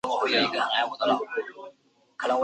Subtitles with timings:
[0.03, 0.59] 主席为成
[2.17, 2.39] 海荣。